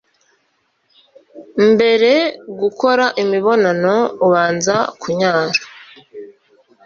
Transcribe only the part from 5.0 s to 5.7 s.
kunyara